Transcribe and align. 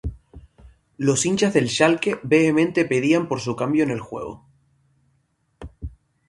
Los 0.97 1.27
hinchas 1.27 1.53
del 1.53 1.69
Schalke 1.69 2.19
vehementemente 2.23 2.85
pedían 2.85 3.27
por 3.27 3.39
su 3.39 3.55
cambio 3.55 3.83
en 3.83 3.91
el 3.91 3.99
juego. 3.99 4.47